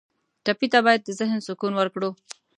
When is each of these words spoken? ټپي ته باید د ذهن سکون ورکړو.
ټپي 0.45 0.67
ته 0.73 0.79
باید 0.85 1.01
د 1.03 1.09
ذهن 1.19 1.39
سکون 1.47 1.73
ورکړو. 1.77 2.09